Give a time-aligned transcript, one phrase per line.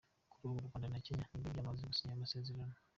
[0.31, 2.75] Kuri ubu u Rwanda na Kenya nibyo byamaze gusinya ayo masezerano.